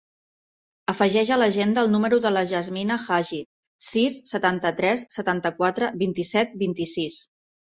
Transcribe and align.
Afegeix 0.93 1.31
a 1.33 1.37
l'agenda 1.41 1.83
el 1.87 1.91
número 1.95 2.19
de 2.23 2.31
la 2.37 2.43
Yasmina 2.53 2.97
Hajji: 3.03 3.43
sis, 3.89 4.19
setanta-tres, 4.33 5.05
setanta-quatre, 5.19 5.95
vint-i-set, 6.05 6.57
vint-i-sis. 6.65 7.21